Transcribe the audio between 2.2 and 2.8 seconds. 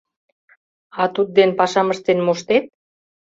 моштет?